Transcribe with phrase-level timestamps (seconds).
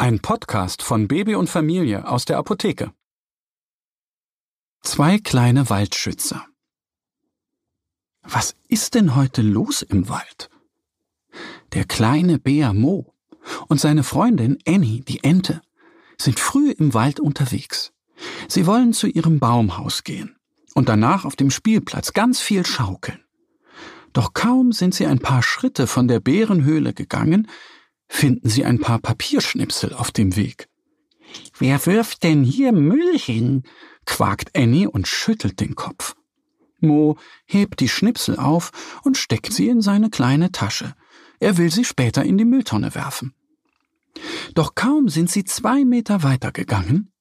[0.00, 2.92] Ein Podcast von Baby und Familie aus der Apotheke.
[4.80, 6.46] Zwei kleine Waldschützer.
[8.22, 10.50] Was ist denn heute los im Wald?
[11.72, 13.12] Der kleine Bär Mo
[13.66, 15.62] und seine Freundin Annie, die Ente,
[16.16, 17.92] sind früh im Wald unterwegs.
[18.46, 20.36] Sie wollen zu ihrem Baumhaus gehen
[20.74, 23.24] und danach auf dem Spielplatz ganz viel schaukeln.
[24.12, 27.48] Doch kaum sind sie ein paar Schritte von der Bärenhöhle gegangen,
[28.08, 30.68] finden sie ein paar Papierschnipsel auf dem Weg.
[31.58, 33.64] Wer wirft denn hier Müll hin?
[34.06, 36.16] quakt Annie und schüttelt den Kopf.
[36.80, 38.70] Mo hebt die Schnipsel auf
[39.04, 40.94] und steckt sie in seine kleine Tasche.
[41.40, 43.34] Er will sie später in die Mülltonne werfen.
[44.54, 47.12] Doch kaum sind sie zwei Meter weitergegangen,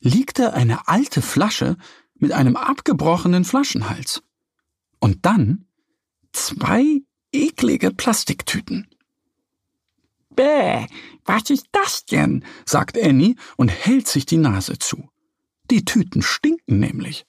[0.00, 1.76] liegt da eine alte Flasche
[2.18, 4.22] mit einem abgebrochenen Flaschenhals.
[4.98, 5.66] Und dann
[6.32, 7.00] zwei
[7.32, 8.88] eklige Plastiktüten.
[10.36, 10.86] Bäh,
[11.24, 12.44] was ist das denn?
[12.64, 15.08] sagt Annie und hält sich die Nase zu.
[15.70, 17.26] Die Tüten stinken nämlich.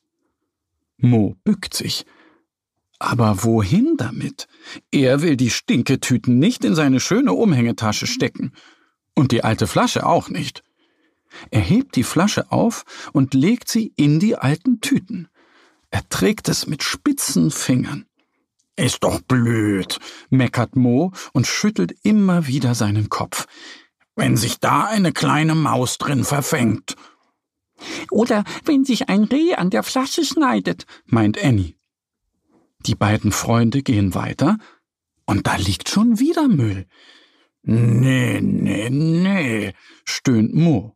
[0.97, 2.05] Mo bückt sich.
[2.99, 4.47] Aber wohin damit?
[4.91, 8.53] Er will die Stinketüten nicht in seine schöne Umhängetasche stecken.
[9.13, 10.63] Und die alte Flasche auch nicht.
[11.51, 15.27] Er hebt die Flasche auf und legt sie in die alten Tüten.
[15.89, 18.05] Er trägt es mit spitzen Fingern.
[18.77, 23.47] Ist doch blöd, meckert Mo und schüttelt immer wieder seinen Kopf.
[24.15, 26.95] Wenn sich da eine kleine Maus drin verfängt.
[28.11, 31.75] Oder wenn sich ein Reh an der Flasche schneidet, meint Annie.
[32.85, 34.57] Die beiden Freunde gehen weiter,
[35.25, 36.85] und da liegt schon wieder Müll.
[37.63, 40.95] Nee, nee, nee, stöhnt Mo.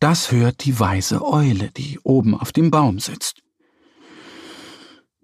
[0.00, 3.43] Das hört die weise Eule, die oben auf dem Baum sitzt.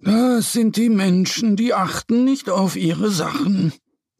[0.03, 3.73] Das sind die Menschen, die achten nicht auf ihre Sachen.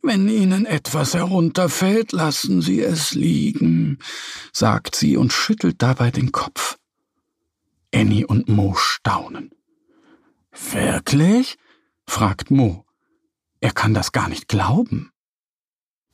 [0.03, 3.99] Wenn ihnen etwas herunterfällt, lassen sie es liegen,
[4.51, 6.77] sagt sie und schüttelt dabei den Kopf.
[7.93, 9.51] Annie und Mo staunen.
[10.71, 11.57] Wirklich?
[12.07, 12.85] fragt Mo.
[13.59, 15.11] Er kann das gar nicht glauben.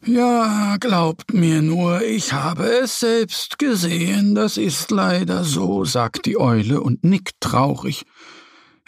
[0.05, 6.37] Ja, glaubt mir nur, ich habe es selbst gesehen, das ist leider so, sagt die
[6.37, 8.05] Eule und nickt traurig.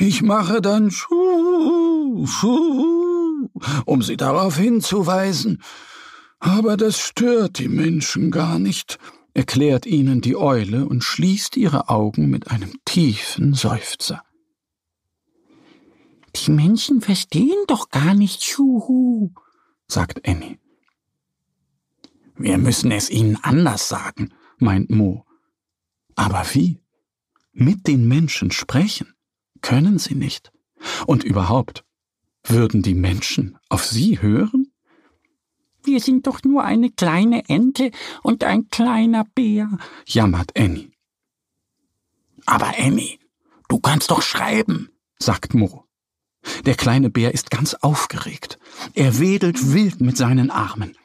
[0.02, 3.50] Ich mache dann Schuh, Schuh,
[3.86, 5.62] um sie darauf hinzuweisen.
[6.40, 8.98] Aber das stört die Menschen gar nicht,
[9.34, 14.24] erklärt ihnen die Eule und schließt ihre Augen mit einem tiefen Seufzer.
[16.34, 19.32] Die Menschen verstehen doch gar nicht Schuhu,
[19.86, 20.60] sagt Annie.
[22.38, 25.26] Wir müssen es ihnen anders sagen, meint Mo.
[26.16, 26.80] Aber wie?
[27.52, 29.14] Mit den Menschen sprechen?
[29.62, 30.52] Können sie nicht.
[31.06, 31.84] Und überhaupt,
[32.44, 34.72] würden die Menschen auf sie hören?
[35.84, 39.70] Wir sind doch nur eine kleine Ente und ein kleiner Bär,
[40.06, 40.92] jammert Annie.
[42.46, 43.20] Aber Annie,
[43.68, 45.86] du kannst doch schreiben, sagt Mo.
[46.66, 48.60] Der kleine Bär ist ganz aufgeregt.
[48.94, 50.98] Er wedelt wild mit seinen Armen.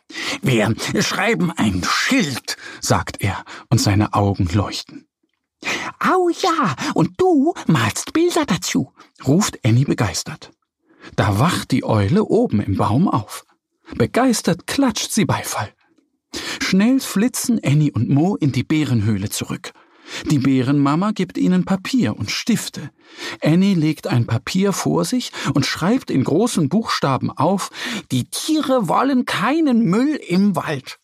[0.43, 5.09] Wir schreiben ein Schild, sagt er, und seine Augen leuchten.
[6.07, 8.93] Au ja, und du malst Bilder dazu,
[9.27, 10.51] ruft Annie begeistert.
[11.17, 13.47] Da wacht die Eule oben im Baum auf.
[13.95, 15.73] Begeistert klatscht sie Beifall.
[16.61, 19.73] Schnell flitzen Annie und Mo in die Bärenhöhle zurück.
[20.31, 22.91] Die Bärenmama gibt ihnen Papier und Stifte.
[23.41, 27.71] Annie legt ein Papier vor sich und schreibt in großen Buchstaben auf,
[28.13, 30.99] die Tiere wollen keinen Müll im Wald.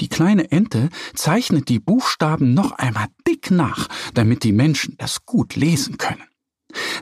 [0.00, 5.56] Die kleine Ente zeichnet die Buchstaben noch einmal dick nach, damit die Menschen das gut
[5.56, 6.24] lesen können.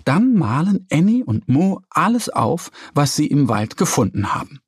[0.05, 4.61] Dann malen Annie und Mo alles auf, was sie im Wald gefunden haben.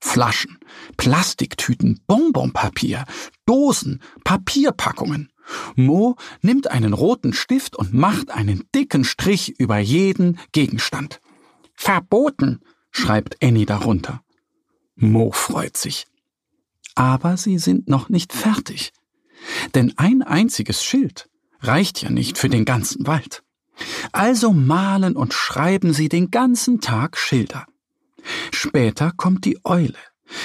[0.00, 0.58] Flaschen,
[0.96, 3.04] Plastiktüten, Bonbonpapier,
[3.44, 5.32] Dosen, Papierpackungen.
[5.74, 11.20] Mo nimmt einen roten Stift und macht einen dicken Strich über jeden Gegenstand.
[11.74, 12.60] Verboten,
[12.90, 14.22] schreibt Annie darunter.
[14.96, 16.06] Mo freut sich.
[16.96, 18.92] Aber sie sind noch nicht fertig.
[19.74, 21.28] Denn ein einziges Schild
[21.60, 23.44] reicht ja nicht für den ganzen Wald.
[24.10, 27.66] Also malen und schreiben sie den ganzen Tag Schilder.
[28.50, 29.98] Später kommt die Eule.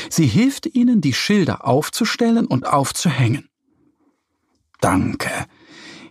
[0.10, 3.50] Sie hilft ihnen, die Schilder aufzustellen und aufzuhängen.
[4.80, 5.32] Danke.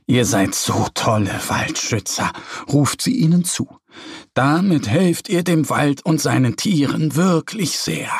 [0.06, 2.32] Ihr seid so tolle Waldschützer,
[2.68, 3.68] ruft sie ihnen zu.
[4.34, 8.10] Damit helft ihr dem Wald und seinen Tieren wirklich sehr.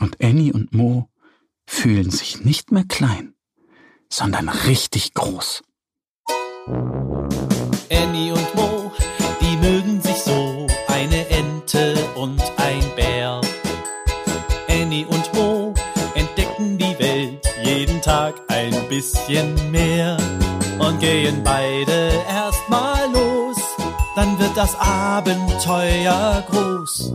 [0.00, 1.08] Und Annie und Mo
[1.66, 3.34] fühlen sich nicht mehr klein,
[4.08, 5.62] sondern richtig groß.
[7.90, 8.92] Annie und Mo,
[9.40, 13.40] die mögen sich so, eine Ente und ein Bär.
[14.68, 15.74] Annie und Mo
[16.14, 20.16] entdecken die Welt jeden Tag ein bisschen mehr
[20.78, 23.56] und gehen beide erstmal los,
[24.14, 27.14] dann wird das Abenteuer groß.